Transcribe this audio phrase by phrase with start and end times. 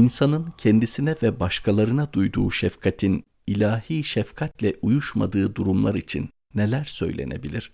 [0.00, 7.70] İnsanın kendisine ve başkalarına duyduğu şefkatin ilahi şefkatle uyuşmadığı durumlar için neler söylenebilir?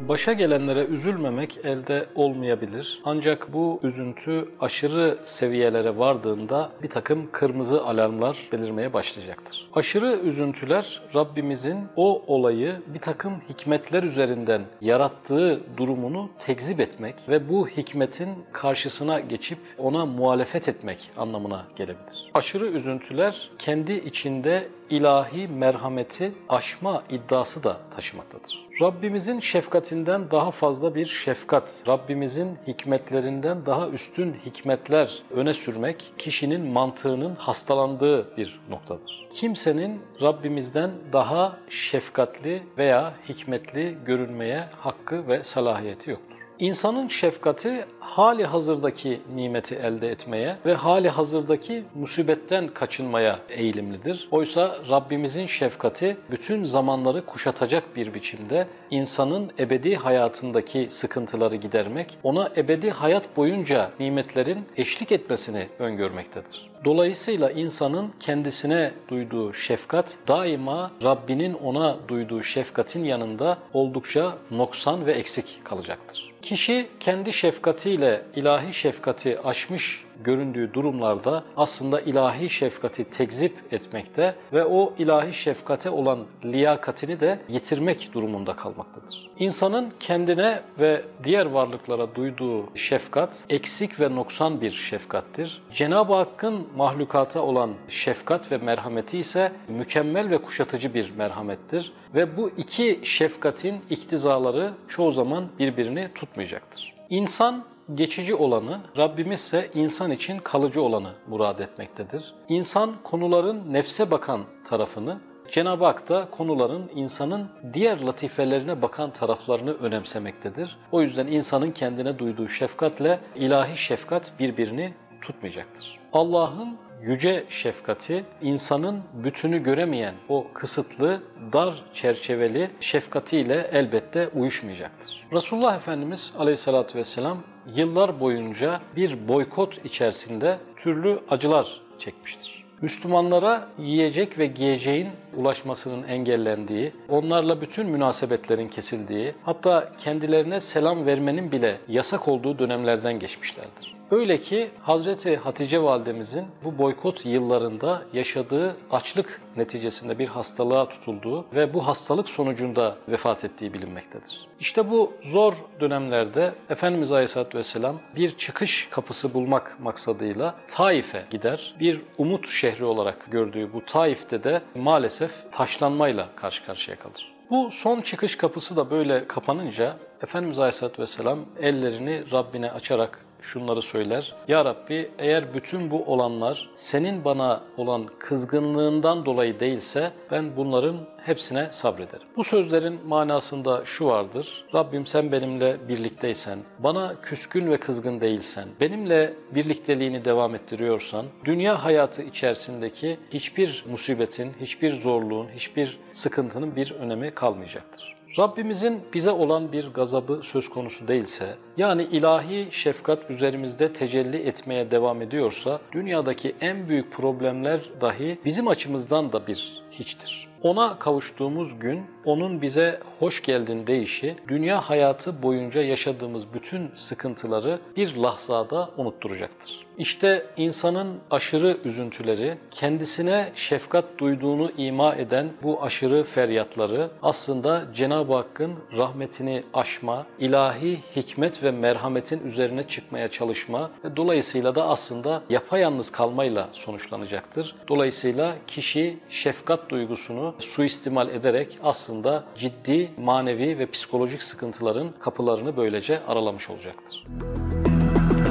[0.00, 3.00] Başa gelenlere üzülmemek elde olmayabilir.
[3.04, 9.68] Ancak bu üzüntü aşırı seviyelere vardığında bir takım kırmızı alarmlar belirmeye başlayacaktır.
[9.74, 17.68] Aşırı üzüntüler Rabbimizin o olayı bir takım hikmetler üzerinden yarattığı durumunu tekzip etmek ve bu
[17.68, 22.30] hikmetin karşısına geçip ona muhalefet etmek anlamına gelebilir.
[22.34, 28.64] Aşırı üzüntüler kendi içinde ilahi merhameti aşma iddiası da taşımaktadır.
[28.80, 37.34] Rabbimizin şefkatinden daha fazla bir şefkat, Rabbimizin hikmetlerinden daha üstün hikmetler öne sürmek kişinin mantığının
[37.34, 39.28] hastalandığı bir noktadır.
[39.34, 46.33] Kimsenin Rabbimizden daha şefkatli veya hikmetli görünmeye hakkı ve salahiyeti yoktur.
[46.58, 54.28] İnsanın şefkati hali hazırdaki nimeti elde etmeye ve hali hazırdaki musibetten kaçınmaya eğilimlidir.
[54.30, 62.90] Oysa Rabbimizin şefkati bütün zamanları kuşatacak bir biçimde insanın ebedi hayatındaki sıkıntıları gidermek, ona ebedi
[62.90, 66.70] hayat boyunca nimetlerin eşlik etmesini öngörmektedir.
[66.84, 75.60] Dolayısıyla insanın kendisine duyduğu şefkat daima Rabbinin ona duyduğu şefkatin yanında oldukça noksan ve eksik
[75.64, 76.33] kalacaktır.
[76.44, 84.94] Kişi kendi şefkatiyle ilahi şefkati aşmış göründüğü durumlarda aslında ilahi şefkati tekzip etmekte ve o
[84.98, 89.30] ilahi şefkate olan liyakatini de yitirmek durumunda kalmaktadır.
[89.38, 95.62] İnsanın kendine ve diğer varlıklara duyduğu şefkat eksik ve noksan bir şefkattir.
[95.74, 102.50] Cenab-ı Hakk'ın mahlukata olan şefkat ve merhameti ise mükemmel ve kuşatıcı bir merhamettir ve bu
[102.56, 106.94] iki şefkatin iktizaları çoğu zaman birbirini tutmayacaktır.
[107.10, 112.34] İnsan geçici olanı, Rabbimiz ise insan için kalıcı olanı murad etmektedir.
[112.48, 115.18] İnsan konuların nefse bakan tarafını,
[115.52, 120.76] Cenab-ı Hak da konuların insanın diğer latifelerine bakan taraflarını önemsemektedir.
[120.92, 124.94] O yüzden insanın kendine duyduğu şefkatle ilahi şefkat birbirini
[125.24, 125.98] tutmayacaktır.
[126.12, 135.26] Allah'ın yüce şefkati insanın bütünü göremeyen o kısıtlı, dar çerçeveli şefkatiyle elbette uyuşmayacaktır.
[135.32, 137.38] Resulullah Efendimiz aleyhissalatü vesselam
[137.74, 142.64] yıllar boyunca bir boykot içerisinde türlü acılar çekmiştir.
[142.82, 151.78] Müslümanlara yiyecek ve giyeceğin ulaşmasının engellendiği, onlarla bütün münasebetlerin kesildiği, hatta kendilerine selam vermenin bile
[151.88, 153.94] yasak olduğu dönemlerden geçmişlerdir.
[154.10, 161.74] Öyle ki Hazreti Hatice validemizin bu boykot yıllarında yaşadığı açlık neticesinde bir hastalığa tutulduğu ve
[161.74, 164.46] bu hastalık sonucunda vefat ettiği bilinmektedir.
[164.60, 171.74] İşte bu zor dönemlerde Efendimiz Aleyhisselatü Vesselam bir çıkış kapısı bulmak maksadıyla Taif'e gider.
[171.80, 177.32] Bir umut şehri olarak gördüğü bu Taif'te de maalesef taşlanmayla karşı karşıya kalır.
[177.50, 184.34] Bu son çıkış kapısı da böyle kapanınca Efendimiz Aleyhisselatü Vesselam ellerini Rabbine açarak şunları söyler.
[184.48, 191.68] Ya Rabbi eğer bütün bu olanlar senin bana olan kızgınlığından dolayı değilse ben bunların hepsine
[191.70, 192.26] sabrederim.
[192.36, 194.64] Bu sözlerin manasında şu vardır.
[194.74, 202.22] Rabbim sen benimle birlikteysen, bana küskün ve kızgın değilsen, benimle birlikteliğini devam ettiriyorsan, dünya hayatı
[202.22, 208.14] içerisindeki hiçbir musibetin, hiçbir zorluğun, hiçbir sıkıntının bir önemi kalmayacaktır.
[208.38, 215.22] Rabbimizin bize olan bir gazabı söz konusu değilse, yani ilahi şefkat üzerimizde tecelli etmeye devam
[215.22, 220.48] ediyorsa, dünyadaki en büyük problemler dahi bizim açımızdan da bir hiçtir.
[220.62, 228.16] Ona kavuştuğumuz gün, onun bize hoş geldin deyişi, dünya hayatı boyunca yaşadığımız bütün sıkıntıları bir
[228.16, 229.86] lahzada unutturacaktır.
[229.98, 238.74] İşte insanın aşırı üzüntüleri, kendisine şefkat duyduğunu ima eden bu aşırı feryatları aslında Cenab-ı Hakk'ın
[238.96, 246.68] rahmetini aşma, ilahi hikmet ve merhametin üzerine çıkmaya çalışma ve dolayısıyla da aslında yapayalnız kalmayla
[246.72, 247.74] sonuçlanacaktır.
[247.88, 256.70] Dolayısıyla kişi şefkat duygusunu suistimal ederek aslında ciddi manevi ve psikolojik sıkıntıların kapılarını böylece aralamış
[256.70, 257.24] olacaktır.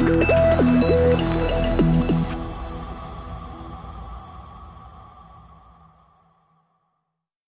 [0.00, 0.79] Müzik